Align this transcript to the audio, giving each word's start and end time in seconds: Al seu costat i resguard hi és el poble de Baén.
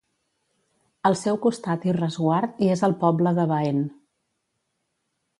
Al 1.09 1.17
seu 1.19 1.35
costat 1.43 1.85
i 1.89 1.93
resguard 1.97 2.63
hi 2.65 2.69
és 2.77 2.81
el 2.87 2.95
poble 3.03 3.35
de 3.41 3.45
Baén. 3.51 3.83